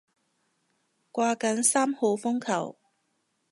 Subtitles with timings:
[1.11, 2.75] 掛緊三號風球